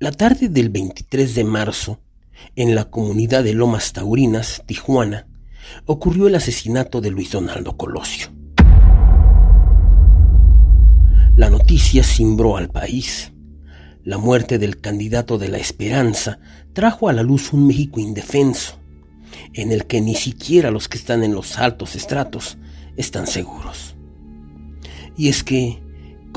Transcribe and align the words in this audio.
La 0.00 0.12
tarde 0.12 0.48
del 0.48 0.68
23 0.68 1.34
de 1.34 1.42
marzo, 1.42 1.98
en 2.54 2.76
la 2.76 2.84
comunidad 2.84 3.42
de 3.42 3.52
Lomas 3.52 3.92
Taurinas, 3.92 4.62
Tijuana, 4.64 5.26
ocurrió 5.86 6.28
el 6.28 6.36
asesinato 6.36 7.00
de 7.00 7.10
Luis 7.10 7.32
Donaldo 7.32 7.76
Colosio. 7.76 8.28
La 11.34 11.50
noticia 11.50 12.04
cimbró 12.04 12.56
al 12.56 12.68
país. 12.68 13.32
La 14.04 14.18
muerte 14.18 14.60
del 14.60 14.80
candidato 14.80 15.36
de 15.36 15.48
la 15.48 15.58
esperanza 15.58 16.38
trajo 16.74 17.08
a 17.08 17.12
la 17.12 17.24
luz 17.24 17.52
un 17.52 17.66
México 17.66 17.98
indefenso, 17.98 18.78
en 19.52 19.72
el 19.72 19.86
que 19.86 20.00
ni 20.00 20.14
siquiera 20.14 20.70
los 20.70 20.86
que 20.86 20.98
están 20.98 21.24
en 21.24 21.34
los 21.34 21.58
altos 21.58 21.96
estratos 21.96 22.56
están 22.96 23.26
seguros. 23.26 23.96
Y 25.16 25.26
es 25.26 25.42
que 25.42 25.82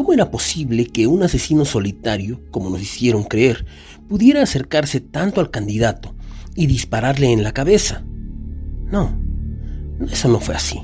¿Cómo 0.01 0.13
era 0.13 0.31
posible 0.31 0.87
que 0.87 1.05
un 1.05 1.21
asesino 1.21 1.63
solitario, 1.63 2.41
como 2.49 2.71
nos 2.71 2.81
hicieron 2.81 3.23
creer, 3.23 3.67
pudiera 4.09 4.41
acercarse 4.41 4.99
tanto 4.99 5.39
al 5.39 5.51
candidato 5.51 6.15
y 6.55 6.65
dispararle 6.65 7.31
en 7.31 7.43
la 7.43 7.51
cabeza? 7.51 8.03
No, 8.87 9.15
eso 10.09 10.27
no 10.27 10.39
fue 10.39 10.55
así. 10.55 10.81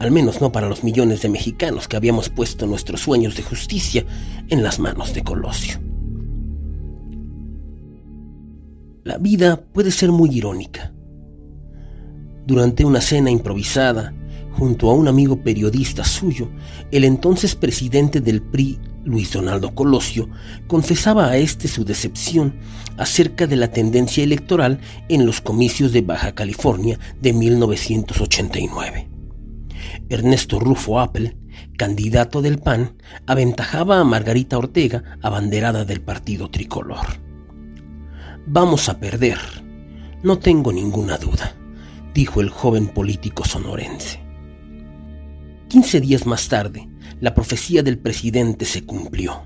Al 0.00 0.10
menos 0.10 0.42
no 0.42 0.52
para 0.52 0.68
los 0.68 0.84
millones 0.84 1.22
de 1.22 1.30
mexicanos 1.30 1.88
que 1.88 1.96
habíamos 1.96 2.28
puesto 2.28 2.66
nuestros 2.66 3.00
sueños 3.00 3.36
de 3.36 3.42
justicia 3.42 4.04
en 4.50 4.62
las 4.62 4.78
manos 4.78 5.14
de 5.14 5.24
Colosio. 5.24 5.80
La 9.02 9.16
vida 9.16 9.62
puede 9.72 9.92
ser 9.92 10.12
muy 10.12 10.28
irónica. 10.36 10.92
Durante 12.46 12.84
una 12.84 13.00
cena 13.00 13.30
improvisada, 13.30 14.12
junto 14.58 14.90
a 14.90 14.94
un 14.94 15.06
amigo 15.06 15.36
periodista 15.36 16.04
suyo, 16.04 16.48
el 16.90 17.04
entonces 17.04 17.54
presidente 17.54 18.20
del 18.20 18.42
PRI, 18.42 18.80
Luis 19.04 19.32
Donaldo 19.32 19.72
Colosio, 19.72 20.28
confesaba 20.66 21.28
a 21.28 21.36
este 21.36 21.68
su 21.68 21.84
decepción 21.84 22.56
acerca 22.96 23.46
de 23.46 23.54
la 23.54 23.70
tendencia 23.70 24.24
electoral 24.24 24.80
en 25.08 25.26
los 25.26 25.40
comicios 25.40 25.92
de 25.92 26.02
Baja 26.02 26.34
California 26.34 26.98
de 27.22 27.32
1989. 27.32 29.08
Ernesto 30.08 30.58
Rufo 30.58 30.98
Apple, 30.98 31.36
candidato 31.76 32.42
del 32.42 32.58
PAN, 32.58 32.96
aventajaba 33.26 34.00
a 34.00 34.04
Margarita 34.04 34.58
Ortega, 34.58 35.18
abanderada 35.22 35.84
del 35.84 36.00
partido 36.00 36.50
tricolor. 36.50 37.06
Vamos 38.46 38.88
a 38.88 38.98
perder, 38.98 39.38
no 40.24 40.38
tengo 40.38 40.72
ninguna 40.72 41.16
duda, 41.16 41.54
dijo 42.12 42.40
el 42.40 42.48
joven 42.48 42.88
político 42.88 43.44
sonorense. 43.44 44.27
Quince 45.68 46.00
días 46.00 46.24
más 46.24 46.48
tarde, 46.48 46.88
la 47.20 47.34
profecía 47.34 47.82
del 47.82 47.98
presidente 47.98 48.64
se 48.64 48.84
cumplió 48.84 49.42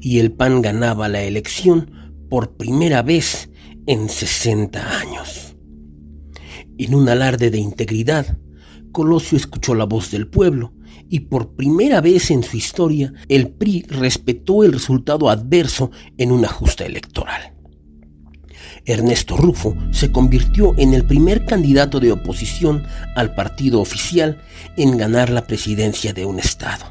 y 0.00 0.18
el 0.18 0.32
PAN 0.32 0.62
ganaba 0.62 1.08
la 1.08 1.22
elección 1.22 1.90
por 2.30 2.56
primera 2.56 3.02
vez 3.02 3.50
en 3.86 4.08
60 4.08 4.98
años. 4.98 5.54
En 6.78 6.94
un 6.94 7.06
alarde 7.08 7.50
de 7.50 7.58
integridad, 7.58 8.38
Colosio 8.92 9.36
escuchó 9.36 9.74
la 9.74 9.84
voz 9.84 10.10
del 10.10 10.26
pueblo 10.26 10.72
y 11.10 11.20
por 11.20 11.54
primera 11.54 12.00
vez 12.00 12.30
en 12.30 12.42
su 12.42 12.56
historia 12.56 13.12
el 13.28 13.50
PRI 13.50 13.82
respetó 13.88 14.64
el 14.64 14.72
resultado 14.72 15.28
adverso 15.28 15.90
en 16.16 16.32
una 16.32 16.48
justa 16.48 16.86
electoral. 16.86 17.54
Ernesto 18.84 19.36
Rufo 19.36 19.76
se 19.92 20.10
convirtió 20.10 20.74
en 20.76 20.92
el 20.94 21.04
primer 21.04 21.44
candidato 21.44 22.00
de 22.00 22.12
oposición 22.12 22.84
al 23.14 23.34
partido 23.34 23.80
oficial 23.80 24.42
en 24.76 24.96
ganar 24.96 25.30
la 25.30 25.46
presidencia 25.46 26.12
de 26.12 26.24
un 26.24 26.38
estado. 26.38 26.86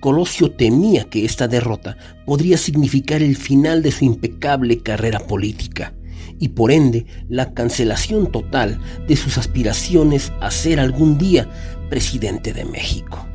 Colosio 0.00 0.52
temía 0.52 1.04
que 1.04 1.24
esta 1.24 1.48
derrota 1.48 1.96
podría 2.24 2.58
significar 2.58 3.22
el 3.22 3.36
final 3.36 3.82
de 3.82 3.92
su 3.92 4.04
impecable 4.04 4.78
carrera 4.78 5.20
política 5.20 5.94
y 6.38 6.48
por 6.48 6.70
ende 6.70 7.06
la 7.28 7.54
cancelación 7.54 8.30
total 8.30 8.80
de 9.06 9.16
sus 9.16 9.38
aspiraciones 9.38 10.32
a 10.40 10.50
ser 10.50 10.80
algún 10.80 11.18
día 11.18 11.48
presidente 11.88 12.52
de 12.52 12.64
México. 12.64 13.26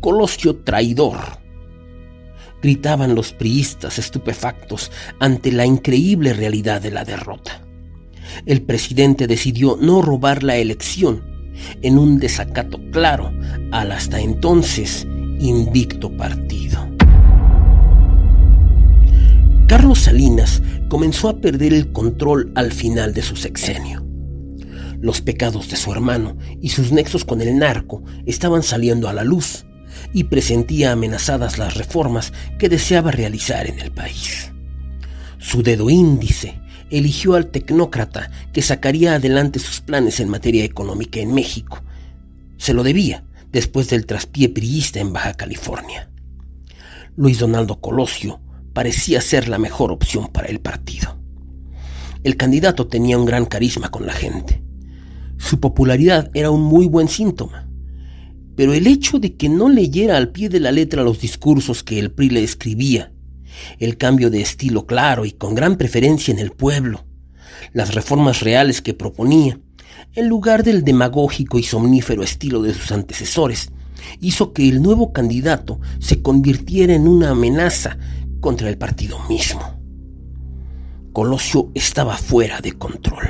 Colosio 0.00 0.56
traidor 0.56 1.43
gritaban 2.64 3.14
los 3.14 3.34
priistas 3.34 3.98
estupefactos 3.98 4.90
ante 5.20 5.52
la 5.52 5.66
increíble 5.66 6.32
realidad 6.32 6.80
de 6.80 6.90
la 6.90 7.04
derrota. 7.04 7.60
El 8.46 8.62
presidente 8.62 9.26
decidió 9.26 9.76
no 9.78 10.00
robar 10.00 10.42
la 10.42 10.56
elección 10.56 11.22
en 11.82 11.98
un 11.98 12.18
desacato 12.18 12.80
claro 12.90 13.30
al 13.70 13.92
hasta 13.92 14.18
entonces 14.18 15.06
invicto 15.40 16.16
partido. 16.16 16.88
Carlos 19.68 19.98
Salinas 19.98 20.62
comenzó 20.88 21.28
a 21.28 21.42
perder 21.42 21.74
el 21.74 21.92
control 21.92 22.50
al 22.54 22.72
final 22.72 23.12
de 23.12 23.20
su 23.20 23.36
sexenio. 23.36 24.02
Los 25.02 25.20
pecados 25.20 25.68
de 25.68 25.76
su 25.76 25.92
hermano 25.92 26.38
y 26.62 26.70
sus 26.70 26.92
nexos 26.92 27.26
con 27.26 27.42
el 27.42 27.58
narco 27.58 28.02
estaban 28.24 28.62
saliendo 28.62 29.06
a 29.10 29.12
la 29.12 29.22
luz 29.22 29.66
y 30.14 30.24
presentía 30.24 30.92
amenazadas 30.92 31.58
las 31.58 31.74
reformas 31.74 32.32
que 32.58 32.70
deseaba 32.70 33.10
realizar 33.10 33.66
en 33.66 33.80
el 33.80 33.90
país. 33.90 34.52
Su 35.38 35.62
dedo 35.62 35.90
índice 35.90 36.60
eligió 36.88 37.34
al 37.34 37.48
tecnócrata 37.48 38.30
que 38.52 38.62
sacaría 38.62 39.16
adelante 39.16 39.58
sus 39.58 39.80
planes 39.80 40.20
en 40.20 40.30
materia 40.30 40.64
económica 40.64 41.18
en 41.18 41.34
México. 41.34 41.82
Se 42.56 42.72
lo 42.72 42.84
debía 42.84 43.24
después 43.50 43.90
del 43.90 44.06
traspié 44.06 44.48
priista 44.48 45.00
en 45.00 45.12
Baja 45.12 45.34
California. 45.34 46.08
Luis 47.16 47.40
Donaldo 47.40 47.80
Colosio 47.80 48.40
parecía 48.72 49.20
ser 49.20 49.48
la 49.48 49.58
mejor 49.58 49.90
opción 49.90 50.28
para 50.28 50.46
el 50.46 50.60
partido. 50.60 51.18
El 52.22 52.36
candidato 52.36 52.86
tenía 52.86 53.18
un 53.18 53.24
gran 53.26 53.46
carisma 53.46 53.90
con 53.90 54.06
la 54.06 54.12
gente. 54.12 54.62
Su 55.38 55.58
popularidad 55.58 56.30
era 56.34 56.50
un 56.50 56.62
muy 56.62 56.86
buen 56.86 57.08
síntoma 57.08 57.63
pero 58.56 58.72
el 58.72 58.86
hecho 58.86 59.18
de 59.18 59.34
que 59.34 59.48
no 59.48 59.68
leyera 59.68 60.16
al 60.16 60.30
pie 60.30 60.48
de 60.48 60.60
la 60.60 60.72
letra 60.72 61.02
los 61.02 61.20
discursos 61.20 61.82
que 61.82 61.98
el 61.98 62.12
PRI 62.12 62.30
le 62.30 62.44
escribía, 62.44 63.12
el 63.78 63.96
cambio 63.96 64.30
de 64.30 64.40
estilo 64.40 64.86
claro 64.86 65.24
y 65.24 65.32
con 65.32 65.54
gran 65.54 65.76
preferencia 65.76 66.32
en 66.32 66.38
el 66.38 66.50
pueblo, 66.50 67.04
las 67.72 67.94
reformas 67.94 68.40
reales 68.40 68.82
que 68.82 68.94
proponía, 68.94 69.58
en 70.14 70.28
lugar 70.28 70.62
del 70.62 70.84
demagógico 70.84 71.58
y 71.58 71.62
somnífero 71.62 72.22
estilo 72.22 72.62
de 72.62 72.74
sus 72.74 72.92
antecesores, 72.92 73.70
hizo 74.20 74.52
que 74.52 74.68
el 74.68 74.82
nuevo 74.82 75.12
candidato 75.12 75.80
se 75.98 76.22
convirtiera 76.22 76.94
en 76.94 77.08
una 77.08 77.30
amenaza 77.30 77.98
contra 78.40 78.68
el 78.68 78.78
partido 78.78 79.18
mismo. 79.28 79.62
Colosio 81.12 81.70
estaba 81.74 82.16
fuera 82.16 82.60
de 82.60 82.72
control. 82.72 83.24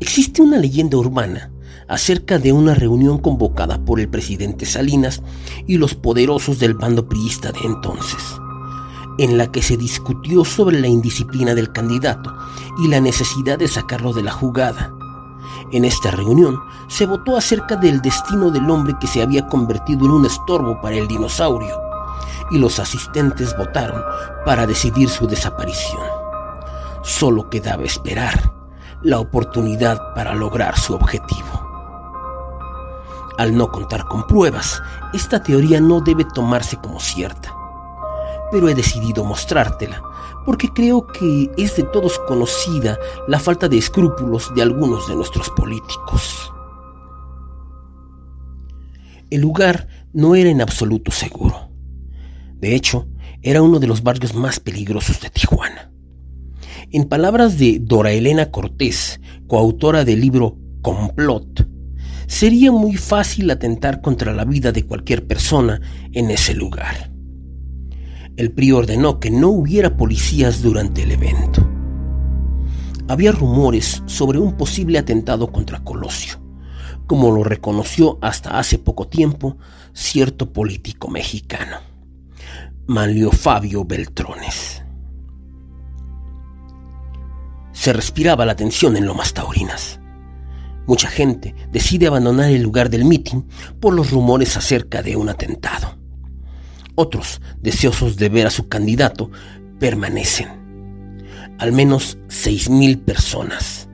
Existe 0.00 0.42
una 0.42 0.58
leyenda 0.58 0.98
urbana 0.98 1.50
acerca 1.88 2.38
de 2.38 2.52
una 2.52 2.74
reunión 2.74 3.18
convocada 3.18 3.78
por 3.78 4.00
el 4.00 4.08
presidente 4.08 4.66
Salinas 4.66 5.22
y 5.66 5.78
los 5.78 5.94
poderosos 5.94 6.58
del 6.58 6.74
bando 6.74 7.08
priista 7.08 7.52
de 7.52 7.60
entonces, 7.64 8.22
en 9.18 9.38
la 9.38 9.50
que 9.50 9.62
se 9.62 9.76
discutió 9.76 10.44
sobre 10.44 10.80
la 10.80 10.88
indisciplina 10.88 11.54
del 11.54 11.72
candidato 11.72 12.34
y 12.82 12.88
la 12.88 13.00
necesidad 13.00 13.58
de 13.58 13.68
sacarlo 13.68 14.12
de 14.12 14.22
la 14.22 14.32
jugada. 14.32 14.92
En 15.72 15.84
esta 15.84 16.10
reunión 16.10 16.60
se 16.88 17.06
votó 17.06 17.36
acerca 17.36 17.76
del 17.76 18.00
destino 18.00 18.50
del 18.50 18.70
hombre 18.70 18.94
que 19.00 19.06
se 19.06 19.22
había 19.22 19.46
convertido 19.46 20.06
en 20.06 20.12
un 20.12 20.26
estorbo 20.26 20.80
para 20.80 20.96
el 20.96 21.08
dinosaurio, 21.08 21.80
y 22.50 22.58
los 22.58 22.78
asistentes 22.78 23.56
votaron 23.56 24.02
para 24.44 24.66
decidir 24.66 25.08
su 25.08 25.26
desaparición. 25.26 26.02
Solo 27.02 27.48
quedaba 27.50 27.84
esperar 27.84 28.52
la 29.02 29.18
oportunidad 29.18 30.14
para 30.14 30.34
lograr 30.34 30.78
su 30.78 30.94
objetivo. 30.94 31.65
Al 33.38 33.56
no 33.56 33.70
contar 33.70 34.06
con 34.06 34.26
pruebas, 34.26 34.82
esta 35.12 35.42
teoría 35.42 35.80
no 35.80 36.00
debe 36.00 36.24
tomarse 36.24 36.76
como 36.76 37.00
cierta. 37.00 37.54
Pero 38.50 38.68
he 38.68 38.74
decidido 38.74 39.24
mostrártela 39.24 40.02
porque 40.46 40.68
creo 40.68 41.08
que 41.08 41.50
es 41.58 41.76
de 41.76 41.82
todos 41.82 42.18
conocida 42.20 42.98
la 43.26 43.40
falta 43.40 43.68
de 43.68 43.76
escrúpulos 43.76 44.54
de 44.54 44.62
algunos 44.62 45.08
de 45.08 45.16
nuestros 45.16 45.50
políticos. 45.50 46.52
El 49.28 49.40
lugar 49.40 49.88
no 50.12 50.36
era 50.36 50.48
en 50.48 50.62
absoluto 50.62 51.10
seguro. 51.10 51.68
De 52.54 52.76
hecho, 52.76 53.08
era 53.42 53.60
uno 53.60 53.80
de 53.80 53.88
los 53.88 54.04
barrios 54.04 54.34
más 54.34 54.60
peligrosos 54.60 55.20
de 55.20 55.30
Tijuana. 55.30 55.90
En 56.92 57.08
palabras 57.08 57.58
de 57.58 57.80
Dora 57.80 58.12
Elena 58.12 58.52
Cortés, 58.52 59.20
coautora 59.48 60.04
del 60.04 60.20
libro 60.20 60.56
Complot, 60.80 61.68
sería 62.26 62.72
muy 62.72 62.96
fácil 62.96 63.50
atentar 63.50 64.00
contra 64.00 64.32
la 64.32 64.44
vida 64.44 64.72
de 64.72 64.84
cualquier 64.84 65.26
persona 65.26 65.80
en 66.12 66.30
ese 66.30 66.54
lugar. 66.54 67.10
El 68.36 68.52
PRI 68.52 68.72
ordenó 68.72 69.18
que 69.18 69.30
no 69.30 69.48
hubiera 69.48 69.96
policías 69.96 70.60
durante 70.62 71.02
el 71.02 71.12
evento. 71.12 71.66
Había 73.08 73.32
rumores 73.32 74.02
sobre 74.06 74.38
un 74.38 74.56
posible 74.56 74.98
atentado 74.98 75.50
contra 75.52 75.82
Colosio, 75.82 76.38
como 77.06 77.30
lo 77.30 77.44
reconoció 77.44 78.18
hasta 78.20 78.58
hace 78.58 78.78
poco 78.78 79.08
tiempo 79.08 79.56
cierto 79.92 80.52
político 80.52 81.08
mexicano, 81.08 81.78
Manlio 82.86 83.30
Fabio 83.30 83.84
Beltrones. 83.84 84.82
Se 87.72 87.92
respiraba 87.92 88.44
la 88.44 88.56
tensión 88.56 88.96
en 88.96 89.06
Lomas 89.06 89.32
Taurinas. 89.32 90.00
Mucha 90.86 91.08
gente 91.08 91.54
decide 91.72 92.06
abandonar 92.06 92.50
el 92.50 92.62
lugar 92.62 92.90
del 92.90 93.04
mitin 93.04 93.46
por 93.80 93.94
los 93.94 94.10
rumores 94.10 94.56
acerca 94.56 95.02
de 95.02 95.16
un 95.16 95.28
atentado. 95.28 95.98
Otros, 96.94 97.40
deseosos 97.60 98.16
de 98.16 98.28
ver 98.28 98.46
a 98.46 98.50
su 98.50 98.68
candidato, 98.68 99.30
permanecen. 99.78 100.48
Al 101.58 101.72
menos 101.72 102.18
6.000 102.28 103.04
personas. 103.04 103.88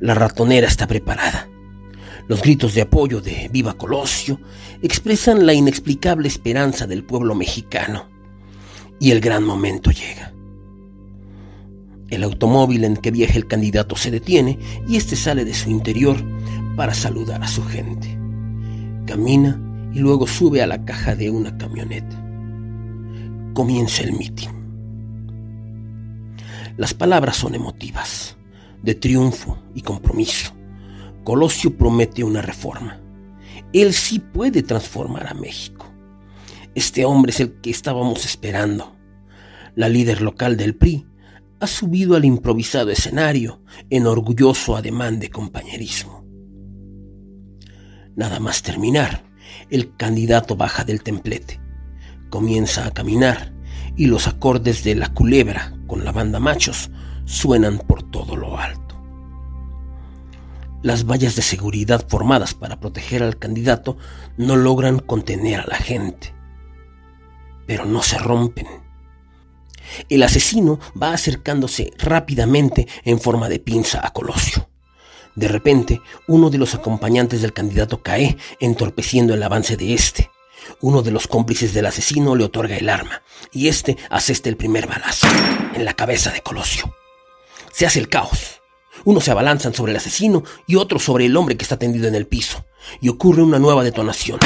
La 0.00 0.14
ratonera 0.14 0.66
está 0.66 0.86
preparada. 0.86 1.48
Los 2.26 2.42
gritos 2.42 2.74
de 2.74 2.82
apoyo 2.82 3.20
de 3.20 3.48
Viva 3.50 3.74
Colosio 3.74 4.40
expresan 4.82 5.46
la 5.46 5.54
inexplicable 5.54 6.28
esperanza 6.28 6.86
del 6.86 7.04
pueblo 7.04 7.34
mexicano. 7.34 8.08
Y 9.00 9.12
el 9.12 9.20
gran 9.20 9.44
momento 9.44 9.90
llega. 9.90 10.32
El 12.10 12.24
automóvil 12.24 12.84
en 12.84 12.96
que 12.96 13.10
viaja 13.10 13.34
el 13.34 13.46
candidato 13.46 13.94
se 13.94 14.10
detiene 14.10 14.58
y 14.88 14.96
éste 14.96 15.14
sale 15.14 15.44
de 15.44 15.52
su 15.52 15.70
interior 15.70 16.16
para 16.74 16.94
saludar 16.94 17.42
a 17.42 17.48
su 17.48 17.62
gente. 17.64 18.18
Camina 19.06 19.60
y 19.92 19.98
luego 19.98 20.26
sube 20.26 20.62
a 20.62 20.66
la 20.66 20.84
caja 20.84 21.14
de 21.14 21.30
una 21.30 21.56
camioneta. 21.58 22.16
Comienza 23.52 24.02
el 24.02 24.12
mitin. 24.12 24.50
Las 26.78 26.94
palabras 26.94 27.36
son 27.36 27.54
emotivas, 27.54 28.36
de 28.82 28.94
triunfo 28.94 29.58
y 29.74 29.82
compromiso. 29.82 30.54
Colosio 31.24 31.76
promete 31.76 32.24
una 32.24 32.40
reforma. 32.40 33.00
Él 33.72 33.92
sí 33.92 34.18
puede 34.18 34.62
transformar 34.62 35.26
a 35.26 35.34
México. 35.34 35.92
Este 36.74 37.04
hombre 37.04 37.32
es 37.32 37.40
el 37.40 37.54
que 37.60 37.70
estábamos 37.70 38.24
esperando. 38.24 38.96
La 39.74 39.88
líder 39.88 40.22
local 40.22 40.56
del 40.56 40.76
PRI 40.76 41.07
ha 41.60 41.66
subido 41.66 42.14
al 42.16 42.24
improvisado 42.24 42.90
escenario 42.90 43.60
en 43.90 44.06
orgulloso 44.06 44.76
ademán 44.76 45.18
de 45.18 45.30
compañerismo. 45.30 46.24
Nada 48.14 48.40
más 48.40 48.62
terminar, 48.62 49.24
el 49.70 49.96
candidato 49.96 50.56
baja 50.56 50.84
del 50.84 51.02
templete, 51.02 51.60
comienza 52.30 52.86
a 52.86 52.92
caminar 52.92 53.52
y 53.96 54.06
los 54.06 54.28
acordes 54.28 54.84
de 54.84 54.94
la 54.94 55.12
culebra 55.12 55.76
con 55.86 56.04
la 56.04 56.12
banda 56.12 56.38
machos 56.38 56.90
suenan 57.24 57.78
por 57.78 58.02
todo 58.04 58.36
lo 58.36 58.58
alto. 58.58 58.96
Las 60.82 61.06
vallas 61.06 61.34
de 61.34 61.42
seguridad 61.42 62.06
formadas 62.08 62.54
para 62.54 62.78
proteger 62.78 63.22
al 63.24 63.36
candidato 63.36 63.98
no 64.36 64.56
logran 64.56 65.00
contener 65.00 65.60
a 65.60 65.66
la 65.66 65.76
gente, 65.76 66.32
pero 67.66 67.84
no 67.84 68.02
se 68.02 68.16
rompen 68.18 68.66
el 70.08 70.22
asesino 70.22 70.80
va 71.00 71.12
acercándose 71.12 71.92
rápidamente 71.98 72.86
en 73.04 73.20
forma 73.20 73.48
de 73.48 73.58
pinza 73.58 74.06
a 74.06 74.12
Colosio. 74.12 74.68
De 75.34 75.48
repente, 75.48 76.00
uno 76.26 76.50
de 76.50 76.58
los 76.58 76.74
acompañantes 76.74 77.42
del 77.42 77.52
candidato 77.52 78.02
cae, 78.02 78.36
entorpeciendo 78.58 79.34
el 79.34 79.42
avance 79.42 79.76
de 79.76 79.94
este. 79.94 80.30
Uno 80.80 81.02
de 81.02 81.12
los 81.12 81.28
cómplices 81.28 81.72
del 81.72 81.86
asesino 81.86 82.34
le 82.34 82.44
otorga 82.44 82.76
el 82.76 82.88
arma, 82.88 83.22
y 83.52 83.68
este 83.68 83.96
aseste 84.10 84.48
el 84.48 84.56
primer 84.56 84.88
balazo 84.88 85.28
en 85.74 85.84
la 85.84 85.94
cabeza 85.94 86.30
de 86.32 86.40
Colosio. 86.40 86.92
Se 87.72 87.86
hace 87.86 88.00
el 88.00 88.08
caos. 88.08 88.60
Unos 89.04 89.24
se 89.24 89.30
abalanzan 89.30 89.74
sobre 89.74 89.92
el 89.92 89.98
asesino 89.98 90.42
y 90.66 90.74
otros 90.74 91.04
sobre 91.04 91.26
el 91.26 91.36
hombre 91.36 91.56
que 91.56 91.62
está 91.62 91.78
tendido 91.78 92.08
en 92.08 92.16
el 92.16 92.26
piso, 92.26 92.64
y 93.00 93.08
ocurre 93.08 93.42
una 93.42 93.60
nueva 93.60 93.84
detonación. 93.84 94.40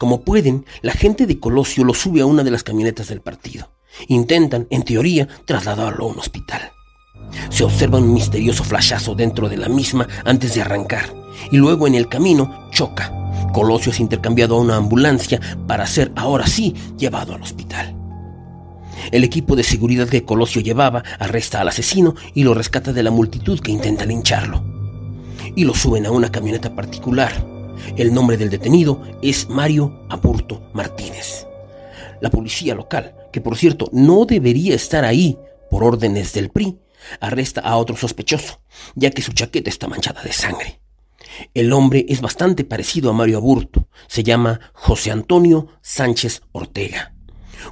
Como 0.00 0.22
pueden, 0.22 0.64
la 0.80 0.94
gente 0.94 1.26
de 1.26 1.38
Colosio 1.38 1.84
lo 1.84 1.92
sube 1.92 2.22
a 2.22 2.26
una 2.26 2.42
de 2.42 2.50
las 2.50 2.62
camionetas 2.62 3.08
del 3.08 3.20
partido. 3.20 3.70
Intentan, 4.08 4.66
en 4.70 4.82
teoría, 4.82 5.28
trasladarlo 5.44 6.06
a 6.06 6.08
un 6.08 6.18
hospital. 6.18 6.72
Se 7.50 7.64
observa 7.64 7.98
un 7.98 8.14
misterioso 8.14 8.64
flashazo 8.64 9.14
dentro 9.14 9.50
de 9.50 9.58
la 9.58 9.68
misma 9.68 10.08
antes 10.24 10.54
de 10.54 10.62
arrancar, 10.62 11.12
y 11.52 11.58
luego 11.58 11.86
en 11.86 11.96
el 11.96 12.08
camino 12.08 12.70
choca. 12.70 13.12
Colosio 13.52 13.92
es 13.92 14.00
intercambiado 14.00 14.56
a 14.56 14.60
una 14.60 14.76
ambulancia 14.76 15.38
para 15.66 15.86
ser 15.86 16.12
ahora 16.16 16.46
sí 16.46 16.74
llevado 16.96 17.34
al 17.34 17.42
hospital. 17.42 17.94
El 19.12 19.22
equipo 19.22 19.54
de 19.54 19.64
seguridad 19.64 20.08
que 20.08 20.24
Colosio 20.24 20.62
llevaba 20.62 21.04
arresta 21.18 21.60
al 21.60 21.68
asesino 21.68 22.14
y 22.32 22.44
lo 22.44 22.54
rescata 22.54 22.94
de 22.94 23.02
la 23.02 23.10
multitud 23.10 23.60
que 23.60 23.70
intenta 23.70 24.06
lincharlo. 24.06 24.64
Y 25.54 25.64
lo 25.64 25.74
suben 25.74 26.06
a 26.06 26.10
una 26.10 26.32
camioneta 26.32 26.74
particular 26.74 27.59
el 27.96 28.12
nombre 28.12 28.36
del 28.36 28.50
detenido 28.50 29.02
es 29.22 29.48
Mario 29.48 30.06
Aburto 30.08 30.70
Martínez. 30.72 31.46
La 32.20 32.30
policía 32.30 32.74
local, 32.74 33.14
que 33.32 33.40
por 33.40 33.56
cierto 33.56 33.88
no 33.92 34.24
debería 34.26 34.74
estar 34.74 35.04
ahí 35.04 35.38
por 35.70 35.84
órdenes 35.84 36.32
del 36.32 36.50
PRI, 36.50 36.78
arresta 37.20 37.60
a 37.60 37.76
otro 37.76 37.96
sospechoso, 37.96 38.60
ya 38.94 39.10
que 39.10 39.22
su 39.22 39.32
chaqueta 39.32 39.70
está 39.70 39.88
manchada 39.88 40.22
de 40.22 40.32
sangre. 40.32 40.80
El 41.54 41.72
hombre 41.72 42.06
es 42.08 42.20
bastante 42.20 42.64
parecido 42.64 43.10
a 43.10 43.12
Mario 43.12 43.38
Aburto. 43.38 43.88
Se 44.08 44.22
llama 44.22 44.60
José 44.72 45.10
Antonio 45.10 45.68
Sánchez 45.80 46.42
Ortega, 46.52 47.14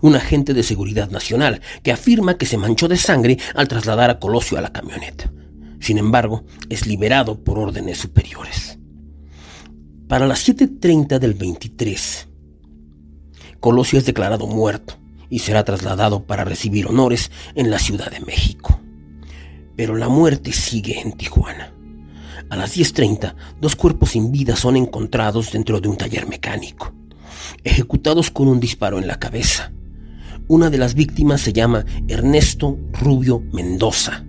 un 0.01 0.15
agente 0.15 0.55
de 0.55 0.63
seguridad 0.63 1.11
nacional 1.11 1.61
que 1.83 1.93
afirma 1.93 2.39
que 2.39 2.47
se 2.47 2.57
manchó 2.57 2.89
de 2.89 2.97
sangre 2.97 3.39
al 3.55 3.69
trasladar 3.69 4.11
a 4.11 4.19
Colosio 4.19 4.59
a 4.59 4.63
la 4.63 4.73
camioneta. 4.73 5.33
Sin 5.81 5.99
embargo, 5.99 6.45
es 6.71 6.87
liberado 6.87 7.43
por 7.43 7.59
órdenes 7.59 7.99
superiores. 7.99 8.78
Para 10.09 10.27
las 10.27 10.49
7.30 10.49 11.19
del 11.19 11.35
23, 11.35 12.29
Colosio 13.61 13.99
es 13.99 14.07
declarado 14.07 14.47
muerto 14.47 14.95
y 15.29 15.41
será 15.41 15.65
trasladado 15.65 16.25
para 16.25 16.45
recibir 16.45 16.87
honores 16.87 17.31
en 17.55 17.71
la 17.71 17.79
Ciudad 17.79 18.11
de 18.11 18.21
México. 18.21 18.81
Pero 19.77 19.97
la 19.97 20.09
muerte 20.09 20.53
sigue 20.53 20.99
en 20.99 21.13
Tijuana. 21.13 21.75
A 22.49 22.57
las 22.57 22.75
10.30, 22.75 23.35
dos 23.61 23.77
cuerpos 23.77 24.13
sin 24.13 24.33
vida 24.33 24.57
son 24.57 24.79
encontrados 24.79 25.53
dentro 25.53 25.79
de 25.79 25.89
un 25.89 25.99
taller 25.99 26.27
mecánico, 26.27 26.95
ejecutados 27.63 28.31
con 28.31 28.49
un 28.49 28.61
disparo 28.61 28.99
en 28.99 29.07
la 29.07 29.19
cabeza. 29.19 29.73
Una 30.47 30.71
de 30.71 30.79
las 30.79 30.95
víctimas 30.95 31.43
se 31.43 31.53
llama 31.53 31.85
Ernesto 32.09 32.79
Rubio 32.95 33.43
Mendoza, 33.53 34.25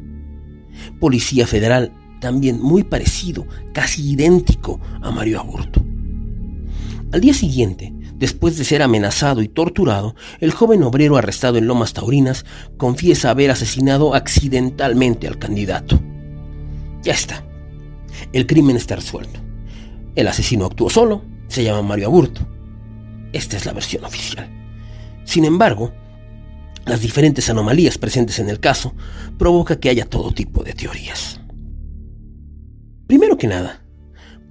policía 0.99 1.47
federal 1.47 1.93
también 2.19 2.61
muy 2.61 2.83
parecido, 2.83 3.47
casi 3.73 4.11
idéntico 4.11 4.79
a 5.01 5.11
Mario 5.11 5.39
Aburto. 5.39 5.83
Al 7.11 7.21
día 7.21 7.33
siguiente, 7.33 7.93
después 8.15 8.57
de 8.57 8.65
ser 8.65 8.81
amenazado 8.81 9.41
y 9.41 9.47
torturado, 9.47 10.15
el 10.39 10.51
joven 10.51 10.83
obrero 10.83 11.17
arrestado 11.17 11.57
en 11.57 11.67
Lomas 11.67 11.93
Taurinas 11.93 12.45
confiesa 12.77 13.31
haber 13.31 13.49
asesinado 13.49 14.13
accidentalmente 14.13 15.27
al 15.27 15.39
candidato. 15.39 15.99
Ya 17.01 17.13
está. 17.13 17.43
El 18.33 18.45
crimen 18.45 18.75
está 18.75 18.95
resuelto. 18.95 19.39
El 20.15 20.27
asesino 20.27 20.65
actuó 20.65 20.89
solo, 20.89 21.23
se 21.47 21.63
llama 21.63 21.81
Mario 21.81 22.07
Aburto. 22.07 22.47
Esta 23.31 23.57
es 23.57 23.65
la 23.65 23.73
versión 23.73 24.03
oficial. 24.03 24.49
Sin 25.23 25.45
embargo, 25.45 25.93
las 26.85 27.01
diferentes 27.01 27.49
anomalías 27.49 27.97
presentes 27.97 28.39
en 28.39 28.49
el 28.49 28.59
caso 28.59 28.93
provoca 29.37 29.79
que 29.79 29.89
haya 29.89 30.05
todo 30.05 30.31
tipo 30.31 30.63
de 30.63 30.73
teorías. 30.73 31.38
Primero 33.09 33.39
que 33.39 33.47
nada, 33.47 33.81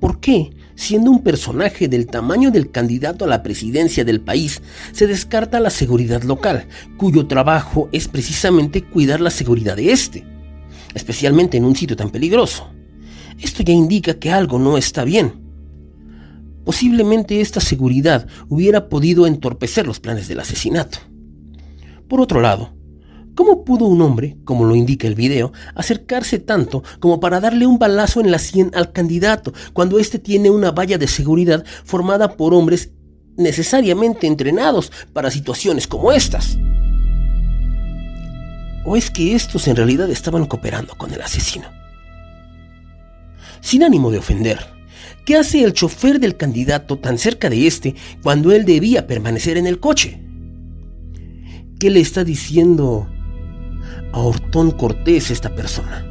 ¿por 0.00 0.18
qué, 0.18 0.50
siendo 0.74 1.12
un 1.12 1.22
personaje 1.22 1.86
del 1.86 2.08
tamaño 2.08 2.50
del 2.50 2.72
candidato 2.72 3.24
a 3.24 3.28
la 3.28 3.44
presidencia 3.44 4.04
del 4.04 4.20
país, 4.20 4.62
se 4.90 5.06
descarta 5.06 5.60
la 5.60 5.70
seguridad 5.70 6.24
local, 6.24 6.66
cuyo 6.96 7.28
trabajo 7.28 7.88
es 7.92 8.08
precisamente 8.08 8.82
cuidar 8.82 9.20
la 9.20 9.30
seguridad 9.30 9.76
de 9.76 9.92
este, 9.92 10.26
especialmente 10.92 11.56
en 11.56 11.66
un 11.66 11.76
sitio 11.76 11.94
tan 11.94 12.10
peligroso? 12.10 12.68
Esto 13.38 13.62
ya 13.62 13.72
indica 13.72 14.14
que 14.14 14.32
algo 14.32 14.58
no 14.58 14.76
está 14.76 15.04
bien. 15.04 15.34
Posiblemente 16.64 17.40
esta 17.40 17.60
seguridad 17.60 18.26
hubiera 18.48 18.88
podido 18.88 19.28
entorpecer 19.28 19.86
los 19.86 20.00
planes 20.00 20.26
del 20.26 20.40
asesinato. 20.40 20.98
Por 22.08 22.20
otro 22.20 22.40
lado, 22.40 22.74
¿Cómo 23.38 23.62
pudo 23.62 23.84
un 23.84 24.02
hombre, 24.02 24.36
como 24.44 24.64
lo 24.64 24.74
indica 24.74 25.06
el 25.06 25.14
video, 25.14 25.52
acercarse 25.76 26.40
tanto 26.40 26.82
como 26.98 27.20
para 27.20 27.38
darle 27.38 27.68
un 27.68 27.78
balazo 27.78 28.20
en 28.20 28.32
la 28.32 28.40
sien 28.40 28.72
al 28.74 28.90
candidato 28.90 29.52
cuando 29.72 30.00
éste 30.00 30.18
tiene 30.18 30.50
una 30.50 30.72
valla 30.72 30.98
de 30.98 31.06
seguridad 31.06 31.64
formada 31.84 32.36
por 32.36 32.52
hombres 32.52 32.90
necesariamente 33.36 34.26
entrenados 34.26 34.90
para 35.12 35.30
situaciones 35.30 35.86
como 35.86 36.10
estas? 36.10 36.58
¿O 38.84 38.96
es 38.96 39.08
que 39.08 39.36
estos 39.36 39.68
en 39.68 39.76
realidad 39.76 40.10
estaban 40.10 40.44
cooperando 40.46 40.96
con 40.96 41.14
el 41.14 41.22
asesino? 41.22 41.66
Sin 43.60 43.84
ánimo 43.84 44.10
de 44.10 44.18
ofender, 44.18 44.58
¿qué 45.24 45.36
hace 45.36 45.62
el 45.62 45.74
chofer 45.74 46.18
del 46.18 46.36
candidato 46.36 46.98
tan 46.98 47.18
cerca 47.18 47.48
de 47.48 47.68
este 47.68 47.94
cuando 48.20 48.50
él 48.50 48.64
debía 48.64 49.06
permanecer 49.06 49.58
en 49.58 49.68
el 49.68 49.78
coche? 49.78 50.20
¿Qué 51.78 51.90
le 51.90 52.00
está 52.00 52.24
diciendo 52.24 53.08
a 54.12 54.20
Hortón 54.20 54.70
Cortés 54.72 55.30
esta 55.30 55.54
persona? 55.54 56.06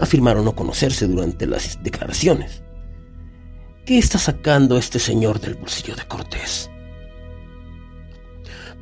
Afirmaron 0.00 0.44
no 0.44 0.54
conocerse 0.54 1.06
durante 1.06 1.46
las 1.46 1.82
declaraciones. 1.82 2.62
¿Qué 3.84 3.98
está 3.98 4.18
sacando 4.18 4.76
este 4.78 4.98
señor 4.98 5.40
del 5.40 5.54
bolsillo 5.54 5.94
de 5.94 6.06
Cortés? 6.06 6.70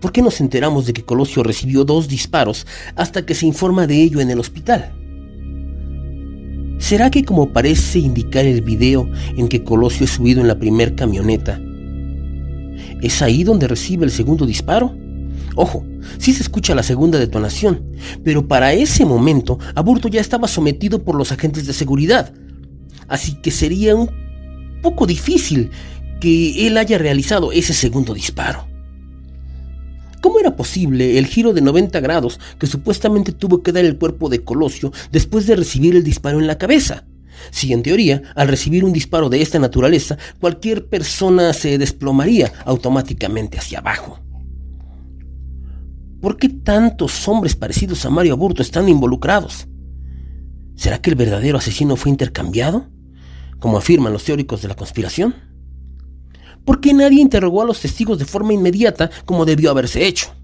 ¿Por 0.01 0.13
qué 0.13 0.23
nos 0.23 0.41
enteramos 0.41 0.87
de 0.87 0.93
que 0.93 1.05
Colosio 1.05 1.43
recibió 1.43 1.85
dos 1.85 2.09
disparos 2.09 2.67
hasta 2.97 3.25
que 3.25 3.35
se 3.35 3.47
informa 3.47 3.87
de 3.87 4.03
ello 4.03 4.21
en 4.21 4.31
el 4.31 4.41
hospital? 4.41 4.95
¿Será 6.79 7.11
que 7.11 7.25
como 7.25 7.53
parece 7.53 8.01
indicar 8.01 8.45
el 8.45 8.61
video 8.61 9.09
en 9.37 9.49
que 9.49 9.65
Colosio 9.65 10.05
es 10.05 10.11
subido 10.11 10.41
en 10.41 10.49
la 10.49 10.59
primer 10.59 10.95
camioneta, 10.95 11.61
es 13.01 13.23
ahí 13.23 13.45
donde 13.45 13.69
recibe 13.69 14.05
el 14.05 14.11
segundo 14.11 14.45
disparo? 14.45 15.04
Ojo, 15.57 15.85
sí 16.19 16.33
se 16.33 16.43
escucha 16.43 16.75
la 16.75 16.83
segunda 16.83 17.19
detonación, 17.19 17.85
pero 18.25 18.49
para 18.49 18.73
ese 18.73 19.05
momento 19.05 19.59
Aburto 19.75 20.09
ya 20.09 20.21
estaba 20.21 20.49
sometido 20.49 21.05
por 21.05 21.15
los 21.15 21.31
agentes 21.31 21.67
de 21.67 21.73
seguridad, 21.73 22.33
así 23.09 23.35
que 23.35 23.51
sería 23.51 23.95
un 23.95 24.11
poco 24.83 25.07
difícil 25.07 25.71
que 26.21 26.67
él 26.67 26.77
haya 26.77 26.99
realizado 26.99 27.53
ese 27.53 27.73
segundo 27.73 28.15
disparo. 28.15 28.67
¿Cómo 30.21 30.41
era 30.41 30.57
posible 30.57 31.19
el 31.19 31.27
giro 31.27 31.53
de 31.53 31.61
90 31.61 32.01
grados 32.01 32.41
que 32.59 32.67
supuestamente 32.67 33.31
tuvo 33.31 33.63
que 33.63 33.73
dar 33.73 33.85
el 33.85 33.99
cuerpo 33.99 34.31
de 34.31 34.43
Colosio 34.43 34.91
después 35.13 35.47
de 35.47 35.55
recibir 35.55 35.95
el 35.95 36.03
disparo 36.03 36.41
en 36.41 36.47
la 36.47 36.57
cabeza? 36.57 37.05
Si 37.51 37.75
en 37.75 37.83
teoría, 37.83 38.23
al 38.35 38.49
recibir 38.49 38.85
un 38.85 38.93
disparo 38.93 39.29
de 39.29 39.43
esta 39.43 39.59
naturaleza, 39.59 40.17
cualquier 40.41 40.87
persona 40.87 41.53
se 41.53 41.77
desplomaría 41.77 42.53
automáticamente 42.65 43.59
hacia 43.59 43.81
abajo. 43.81 44.24
¿Por 46.25 46.39
qué 46.39 46.49
tantos 46.49 47.29
hombres 47.29 47.55
parecidos 47.55 48.07
a 48.07 48.09
Mario 48.09 48.33
Aburto 48.33 48.63
están 48.63 48.89
involucrados? 48.89 49.69
¿Será 50.75 50.97
que 51.03 51.11
el 51.11 51.17
verdadero 51.17 51.59
asesino 51.59 51.97
fue 51.97 52.11
intercambiado? 52.11 52.87
Como 53.59 53.77
afirman 53.77 54.15
los 54.15 54.25
teóricos 54.25 54.63
de 54.63 54.69
la 54.69 54.75
conspiración. 54.75 55.35
¿Por 56.65 56.81
qué 56.81 56.95
nadie 56.95 57.21
interrogó 57.21 57.61
a 57.61 57.67
los 57.67 57.79
testigos 57.79 58.19
de 58.19 58.25
forma 58.25 58.55
inmediata 58.55 59.11
como 59.27 59.45
debió 59.45 59.71
haberse 59.71 60.07
hecho? 60.07 60.35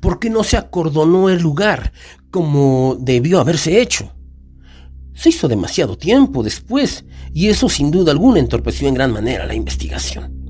¿Por 0.00 0.18
qué 0.18 0.28
no 0.28 0.42
se 0.42 0.56
acordonó 0.56 1.28
el 1.28 1.40
lugar 1.40 1.92
como 2.32 2.96
debió 2.98 3.38
haberse 3.38 3.80
hecho? 3.80 4.12
Se 5.14 5.28
hizo 5.28 5.46
demasiado 5.46 5.96
tiempo 5.96 6.42
después 6.42 7.04
y 7.32 7.46
eso 7.46 7.68
sin 7.68 7.92
duda 7.92 8.10
alguna 8.10 8.40
entorpeció 8.40 8.88
en 8.88 8.94
gran 8.94 9.12
manera 9.12 9.46
la 9.46 9.54
investigación. 9.54 10.41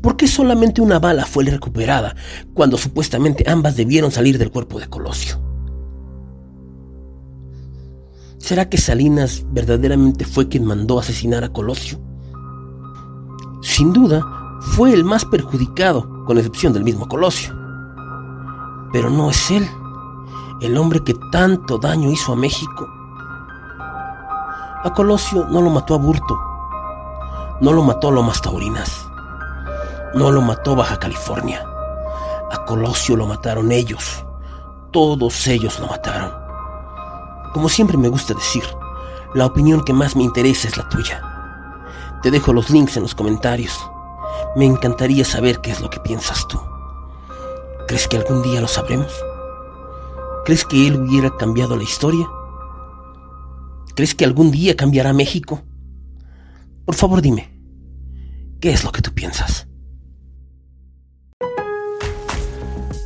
¿Por 0.00 0.16
qué 0.16 0.26
solamente 0.26 0.80
una 0.80 0.98
bala 0.98 1.26
fue 1.26 1.44
recuperada 1.44 2.14
cuando 2.54 2.76
supuestamente 2.76 3.44
ambas 3.48 3.76
debieron 3.76 4.10
salir 4.10 4.38
del 4.38 4.50
cuerpo 4.50 4.78
de 4.80 4.88
Colosio? 4.88 5.40
¿Será 8.38 8.68
que 8.68 8.78
Salinas 8.78 9.44
verdaderamente 9.50 10.24
fue 10.24 10.48
quien 10.48 10.64
mandó 10.64 10.98
asesinar 10.98 11.44
a 11.44 11.52
Colosio? 11.52 12.00
Sin 13.60 13.92
duda, 13.92 14.58
fue 14.60 14.92
el 14.94 15.04
más 15.04 15.24
perjudicado, 15.24 16.24
con 16.24 16.38
excepción 16.38 16.72
del 16.72 16.84
mismo 16.84 17.06
Colosio. 17.06 17.54
Pero 18.92 19.10
no 19.10 19.30
es 19.30 19.50
él, 19.50 19.68
el 20.62 20.76
hombre 20.78 21.00
que 21.04 21.14
tanto 21.30 21.78
daño 21.78 22.10
hizo 22.10 22.32
a 22.32 22.36
México. 22.36 22.88
A 24.82 24.92
Colosio 24.96 25.46
no 25.50 25.60
lo 25.60 25.70
mató 25.70 25.94
a 25.94 25.98
Burto, 25.98 26.38
no 27.60 27.72
lo 27.72 27.82
mató 27.82 28.10
Lomas 28.10 28.40
Taurinas 28.40 29.09
no 30.14 30.30
lo 30.30 30.40
mató 30.40 30.74
Baja 30.74 30.98
California. 30.98 31.64
A 32.50 32.64
Colosio 32.64 33.16
lo 33.16 33.26
mataron 33.26 33.70
ellos. 33.70 34.24
Todos 34.90 35.46
ellos 35.46 35.78
lo 35.78 35.86
mataron. 35.86 36.32
Como 37.52 37.68
siempre 37.68 37.96
me 37.96 38.08
gusta 38.08 38.34
decir, 38.34 38.64
la 39.34 39.46
opinión 39.46 39.84
que 39.84 39.92
más 39.92 40.16
me 40.16 40.24
interesa 40.24 40.66
es 40.66 40.76
la 40.76 40.88
tuya. 40.88 41.22
Te 42.22 42.30
dejo 42.30 42.52
los 42.52 42.70
links 42.70 42.96
en 42.96 43.04
los 43.04 43.14
comentarios. 43.14 43.78
Me 44.56 44.66
encantaría 44.66 45.24
saber 45.24 45.60
qué 45.60 45.70
es 45.70 45.80
lo 45.80 45.90
que 45.90 46.00
piensas 46.00 46.46
tú. 46.48 46.60
¿Crees 47.86 48.08
que 48.08 48.16
algún 48.16 48.42
día 48.42 48.60
lo 48.60 48.68
sabremos? 48.68 49.12
¿Crees 50.44 50.64
que 50.64 50.88
él 50.88 50.96
hubiera 50.96 51.36
cambiado 51.36 51.76
la 51.76 51.84
historia? 51.84 52.28
¿Crees 53.94 54.14
que 54.14 54.24
algún 54.24 54.50
día 54.50 54.76
cambiará 54.76 55.12
México? 55.12 55.62
Por 56.84 56.94
favor 56.94 57.22
dime, 57.22 57.52
¿qué 58.60 58.72
es 58.72 58.82
lo 58.82 58.90
que 58.90 59.02
tú 59.02 59.12
piensas? 59.12 59.69